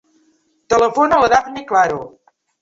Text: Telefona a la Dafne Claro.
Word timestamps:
Telefona 0.73 1.19
a 1.19 1.23
la 1.25 1.29
Dafne 1.35 1.65
Claro. 1.73 2.01